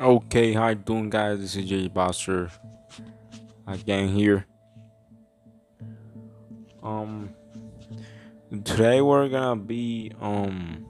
[0.00, 1.40] Okay, how you doing guys?
[1.40, 2.52] This is Jay Buster
[3.66, 4.46] again here.
[6.84, 7.30] Um
[8.62, 10.86] today we're gonna be um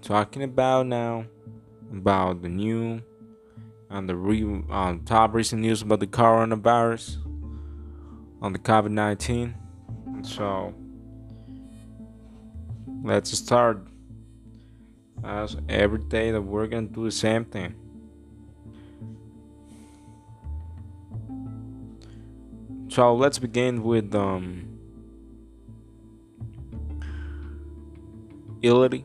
[0.00, 1.26] talking about now
[1.92, 3.00] about the new
[3.88, 7.18] and the re um, top recent news about the coronavirus
[8.40, 9.54] on the COVID nineteen.
[10.22, 10.74] So
[13.04, 13.86] let's start
[15.24, 17.74] as every day that we're gonna do the same thing.
[22.88, 24.68] So let's begin with um
[28.62, 29.04] Italy.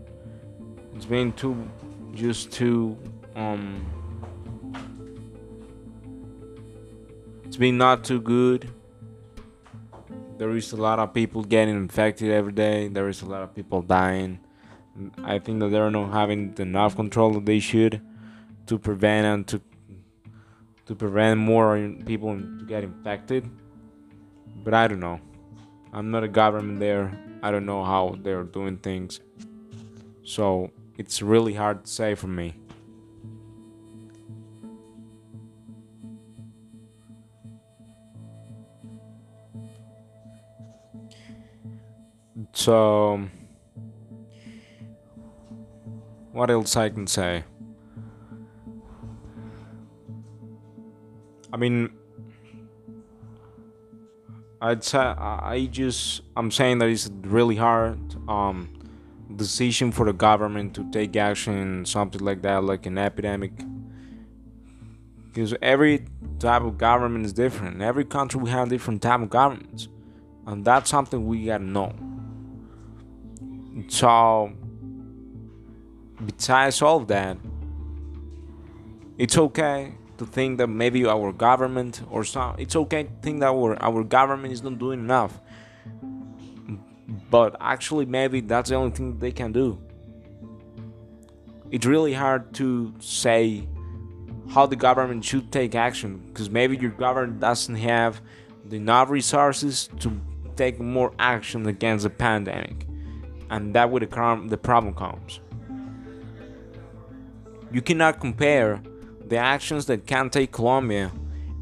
[0.94, 1.68] It's been too
[2.14, 2.98] just too
[3.36, 3.86] um
[7.44, 8.68] it's been not too good.
[10.38, 12.88] There is a lot of people getting infected every day.
[12.88, 14.40] There is a lot of people dying.
[15.22, 18.00] I think that they're not having enough control that they should
[18.66, 19.60] to prevent and to
[20.90, 23.48] to prevent more people to get infected.
[24.64, 25.20] But I don't know.
[25.92, 27.16] I'm not a government there.
[27.44, 29.20] I don't know how they're doing things.
[30.24, 32.56] So it's really hard to say for me.
[42.52, 43.28] So,
[46.32, 47.44] what else I can say?
[51.52, 51.90] I mean,
[54.60, 58.76] I'd say I just I'm saying that it's really hard um
[59.34, 63.52] decision for the government to take action something like that like an epidemic.
[65.26, 66.06] Because every
[66.38, 67.80] type of government is different.
[67.80, 69.88] Every country we have different type of governments.
[70.46, 71.94] And that's something we gotta know.
[73.88, 74.52] So
[76.26, 77.38] besides all of that
[79.16, 83.46] it's okay to think that maybe our government or some it's okay to think that
[83.46, 85.40] our, our government is not doing enough.
[87.30, 89.80] But actually maybe that's the only thing they can do.
[91.70, 93.66] It's really hard to say
[94.50, 98.20] how the government should take action because maybe your government doesn't have
[98.70, 100.20] enough resources to
[100.54, 102.86] take more action against the pandemic.
[103.48, 105.40] And that would the, the problem comes.
[107.72, 108.82] You cannot compare
[109.30, 111.10] the actions that can take Colombia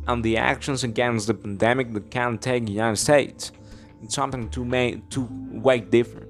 [0.06, 3.53] and the actions against the pandemic that can take the United States.
[4.03, 6.29] It's something to make to way different.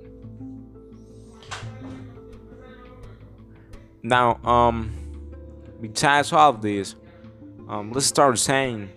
[4.03, 4.93] Now, um,
[5.81, 6.97] besides all of this,
[7.69, 8.91] um, let's start saying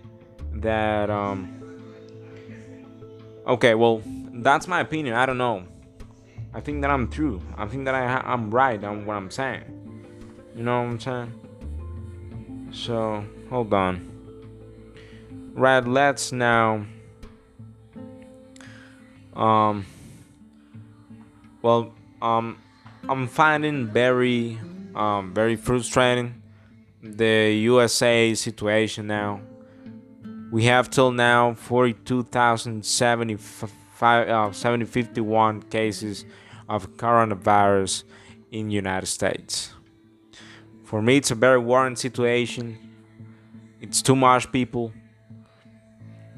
[0.54, 1.60] that um,
[3.46, 4.02] okay, well,
[4.34, 5.14] that's my opinion.
[5.14, 5.64] I don't know.
[6.52, 7.40] I think that I'm true.
[7.56, 9.64] I think that I I'm right on what I'm saying.
[10.56, 11.41] You know what I'm saying?
[12.72, 14.08] So, hold on.
[15.54, 16.86] Right, let's now.
[19.34, 19.86] Um.
[21.62, 22.58] Well, um,
[23.08, 24.58] I'm finding very,
[24.96, 26.42] um, very frustrating
[27.02, 29.40] the USA situation now.
[30.50, 36.26] We have till now 42,075, uh, 751 cases
[36.68, 38.02] of coronavirus
[38.50, 39.72] in United States.
[40.92, 42.76] For me, it's a very worrying situation.
[43.80, 44.92] It's too much people.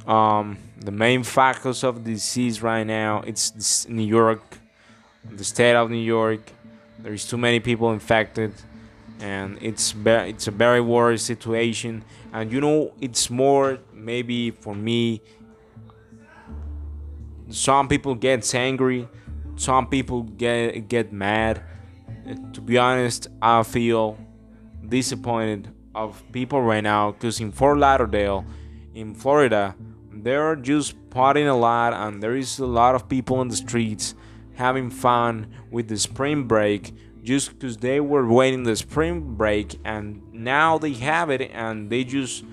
[0.07, 4.59] Um, the main focus of the disease right now it's New York,
[5.29, 6.53] the state of New York.
[7.01, 8.53] There is too many people infected,
[9.19, 12.05] and it's it's a very worrying situation.
[12.33, 15.21] And you know, it's more maybe for me.
[17.51, 19.09] Some people get angry,
[19.57, 21.61] some people get get mad.
[22.53, 24.17] To be honest, I feel
[24.89, 28.45] disappointed of people right now because in Fort Lauderdale
[28.95, 29.75] in Florida,
[30.13, 34.15] they're just partying a lot, and there is a lot of people in the streets
[34.55, 36.95] having fun with the spring break
[37.25, 42.05] just because they were waiting the spring break and now they have it and they
[42.05, 42.45] just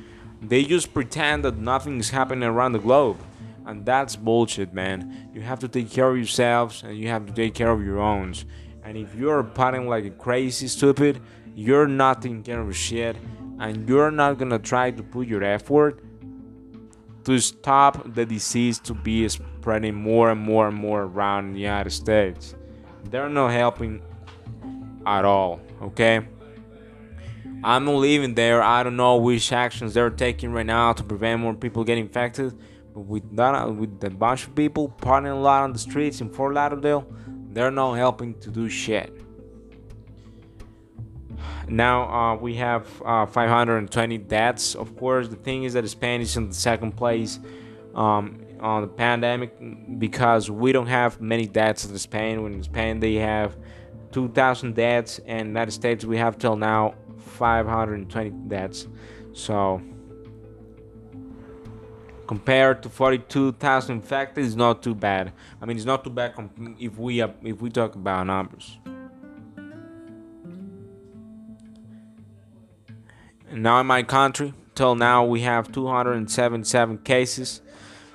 [0.42, 3.18] they just pretend that nothing is happening around the globe.
[3.66, 5.30] And that's bullshit man.
[5.36, 8.00] You have to take care of yourselves and you have to take care of your
[8.00, 8.34] own.
[8.84, 11.22] And if you're partying like a crazy stupid
[11.56, 13.16] you're not taking care of shit
[13.60, 16.04] and you're not gonna try to put your effort
[17.24, 21.92] to stop the disease to be spreading more and more and more around the United
[21.92, 22.56] States.
[23.10, 24.02] They're not helping
[25.06, 26.28] at all, okay?
[27.64, 28.64] I'm not living there.
[28.64, 32.58] I don't know which actions they're taking right now to prevent more people getting infected.
[32.94, 36.30] But with that, with a bunch of people partying a lot on the streets in
[36.30, 37.06] Fort Lauderdale,
[37.52, 39.14] they're not helping to do shit.
[41.68, 44.76] Now uh, we have uh, 520 deaths.
[44.76, 47.40] Of course, the thing is that Spain is in the second place
[47.96, 49.56] um, on the pandemic
[50.00, 52.44] because we don't have many deaths in Spain.
[52.44, 53.56] When in Spain they have
[54.12, 58.88] 2,000 deaths, and United States we have till now 520 deaths.
[59.34, 59.82] So
[62.28, 65.34] compared to 42,000 infected, it's not too bad.
[65.62, 66.34] I mean, it's not too bad
[66.80, 68.78] if we if we talk about numbers.
[73.54, 77.62] Now in my country, till now we have 277 cases.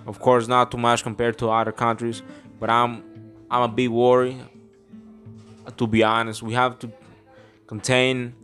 [0.06, 2.22] Of course, not too much compared to other countries,
[2.60, 3.02] but I'm
[3.50, 4.40] I'm a bit worried.
[5.76, 6.92] To be honest, we have to
[7.66, 8.34] contain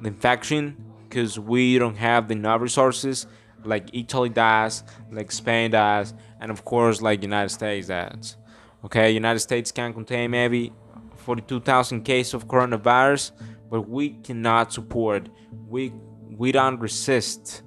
[0.00, 0.76] the infection
[1.08, 3.26] because we don't have the enough resources
[3.64, 8.36] like Italy does, like Spain does, and of course like United States does.
[8.84, 10.72] Okay, United States can contain maybe
[11.16, 13.32] 42,000 cases of coronavirus,
[13.70, 15.28] but we cannot support.
[15.68, 15.92] We
[16.36, 17.62] we don't resist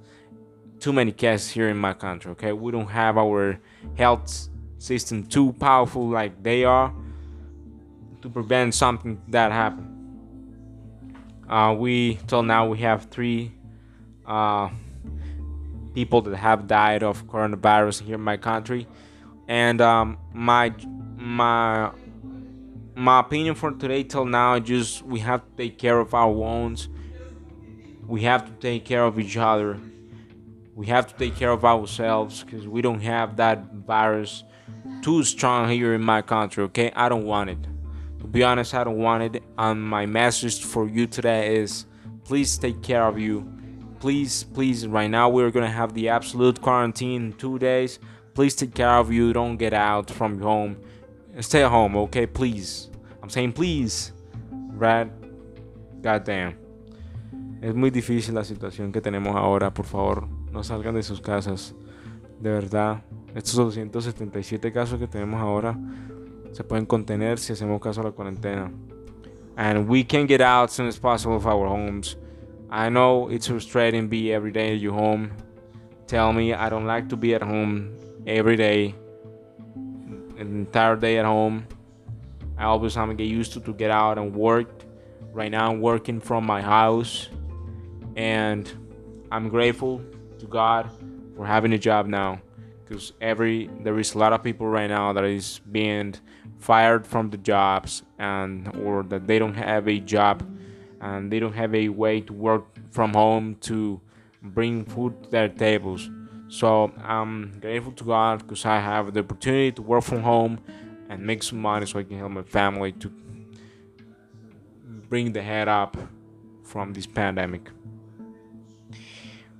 [0.80, 2.54] too many cases here in my country okay?
[2.54, 3.60] We don't have our
[3.98, 6.94] health system too powerful like they are
[8.22, 9.92] to prevent something that happen.
[11.48, 13.52] Uh, we till now we have three
[14.26, 14.70] uh,
[15.94, 18.88] people that have died of coronavirus here in my country.
[19.48, 20.74] And um, my
[21.16, 21.92] my
[22.96, 26.90] my opinion for today till now just we have to take care of our wounds
[28.08, 29.80] we have to take care of each other.
[30.76, 34.44] We have to take care of ourselves because we don't have that virus
[35.02, 36.92] too strong here in my country, okay?
[36.96, 37.64] I don't want it.
[38.20, 39.44] To be honest, I don't want it.
[39.58, 41.86] And my message for you today is
[42.24, 43.52] please take care of you.
[44.00, 48.00] Please, please, right now we're gonna have the absolute quarantine in two days.
[48.34, 49.32] Please take care of you.
[49.32, 50.78] Don't get out from your home.
[51.40, 52.28] Stay at home, okay?
[52.28, 52.90] Please.
[53.24, 54.12] I'm saying please.
[54.52, 55.10] Right?
[56.02, 56.65] Goddamn.
[57.62, 59.74] Es muy difícil la situación que tenemos ahora.
[59.74, 61.74] Por favor, no salgan de sus casas.
[62.40, 63.04] De verdad,
[63.34, 65.78] estos 277 casos que tenemos ahora
[66.52, 68.72] se pueden contener si hacemos caso a la cuarentena.
[69.58, 72.18] And we can get out as soon as possible of our homes.
[72.70, 75.32] I know it's frustrating be every day at your home.
[76.08, 77.96] Tell me I don't like to be at home
[78.28, 78.96] every day.
[80.38, 81.68] An entire day at home.
[82.58, 84.68] I always have to get used to to get out and work.
[85.34, 87.30] Right now I'm working from my house
[88.16, 88.72] and
[89.32, 90.02] I'm grateful
[90.40, 90.90] to God
[91.36, 92.42] for having a job now
[92.84, 96.16] because every there is a lot of people right now that is being
[96.60, 100.48] fired from the jobs and or that they don't have a job
[101.02, 104.00] and they don't have a way to work from home to
[104.42, 106.10] bring food to their tables.
[106.48, 110.60] So i'm grateful to god because i have the opportunity to work from home
[111.10, 113.12] and make some money so i can help my family to
[115.10, 115.98] bring the head up
[116.64, 117.72] from this pandemic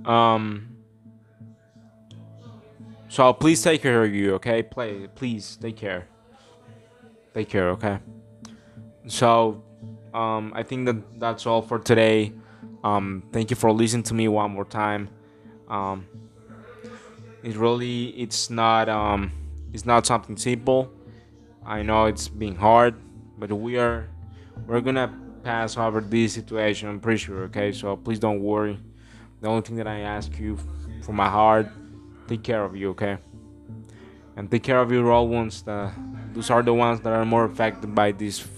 [0.06, 0.76] um.
[3.08, 4.62] So please take care of you, okay?
[4.62, 6.08] Play, please take care.
[7.34, 8.00] Take care, okay?
[9.08, 9.64] So,
[10.14, 12.34] um, I think that that's all for today.
[12.84, 15.10] Um, thank you for listening to me one more time.
[15.70, 16.08] Um,
[17.42, 19.32] it really, it's not, um,
[19.72, 20.92] it's not something simple.
[21.66, 22.96] I know it's being hard,
[23.38, 24.10] but we are,
[24.68, 26.90] we're gonna pass over this situation.
[26.90, 27.72] I'm pretty sure, okay?
[27.72, 28.78] So please don't worry.
[29.42, 30.58] The only thing that I ask you
[31.04, 31.68] from my heart,
[32.28, 33.18] take care of you, okay?
[34.36, 35.62] And take care of your loved ones.
[35.64, 35.94] That
[36.34, 38.50] those are the ones that are more affected by this f-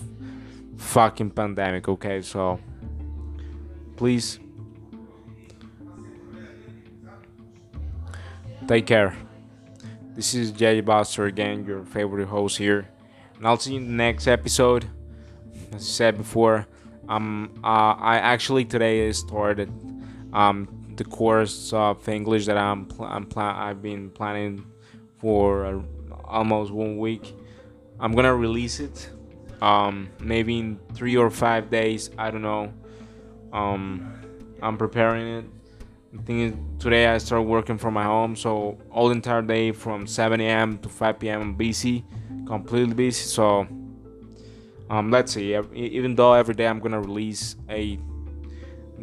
[0.77, 2.21] fucking pandemic, okay?
[2.21, 2.59] So
[3.95, 4.39] please
[8.67, 9.15] take care.
[10.15, 12.87] This is Jay Buster again, your favorite host here,
[13.37, 14.89] and I'll see you in the next episode.
[15.73, 16.65] As I said before,
[17.07, 19.69] um, uh, I actually today started
[20.33, 24.65] um, the course of English that I'm pl- I'm pl- I've been planning
[25.19, 25.79] for uh,
[26.25, 27.35] almost one week.
[27.99, 29.09] I'm gonna release it,
[29.61, 32.09] um, maybe in three or five days.
[32.17, 32.73] I don't know.
[33.53, 34.13] Um,
[34.61, 35.45] I'm preparing it.
[36.13, 40.07] The thing is, today I start working from my home, so all entire day from
[40.07, 40.77] 7 a.m.
[40.79, 41.41] to 5 p.m.
[41.41, 42.05] I'm busy,
[42.45, 43.23] completely busy.
[43.23, 43.67] So,
[44.89, 45.55] um, let's see.
[45.73, 47.99] Even though every day I'm gonna release a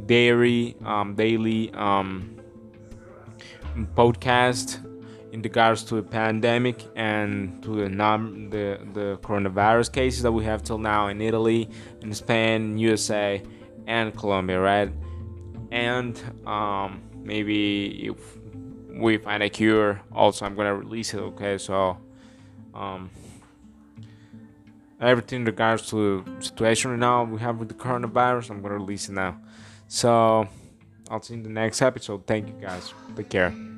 [0.06, 2.36] dairy um, daily um,
[3.94, 4.84] podcast
[5.32, 10.44] in regards to the pandemic and to the num- the the coronavirus cases that we
[10.44, 11.68] have till now in Italy,
[12.02, 13.42] in Spain, USA,
[13.86, 14.92] and Colombia, right?
[15.72, 18.38] And um, maybe if
[18.90, 21.18] we find a cure, also I'm gonna release it.
[21.18, 21.98] Okay, so
[22.72, 23.10] um,
[25.00, 29.08] everything in regards to situation right now we have with the coronavirus, I'm gonna release
[29.08, 29.40] it now.
[29.88, 30.48] So
[31.10, 32.26] I'll see you in the next episode.
[32.26, 32.92] Thank you guys.
[33.16, 33.73] Take care.